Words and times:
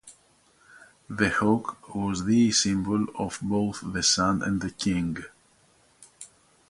The 1.11 1.29
hawk 1.29 1.93
was 1.93 2.25
thee 2.25 2.51
symbol 2.51 3.05
of 3.19 3.37
both 3.39 3.83
the 3.93 4.01
sun 4.01 4.41
and 4.41 4.59
the 4.59 4.71
king. 4.71 5.17